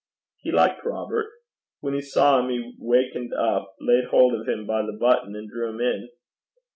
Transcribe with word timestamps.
He 0.39 0.51
liked 0.51 0.83
Robert. 0.83 1.27
When 1.81 1.93
he 1.93 2.01
saw 2.01 2.39
him, 2.39 2.49
he 2.49 2.73
wakened 2.79 3.35
up, 3.35 3.75
laid 3.79 4.05
hold 4.05 4.33
of 4.33 4.47
him 4.47 4.65
by 4.65 4.81
the 4.81 4.97
button, 4.99 5.35
and 5.35 5.47
drew 5.47 5.69
him 5.69 5.79
in. 5.79 6.09